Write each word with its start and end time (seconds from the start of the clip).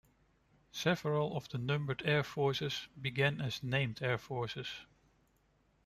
Several 0.71 1.37
of 1.37 1.47
the 1.49 1.59
numbered 1.59 2.01
air 2.05 2.23
forces 2.23 2.87
began 2.99 3.39
as 3.39 3.61
named 3.61 4.01
air 4.01 4.17
forces. 4.17 4.65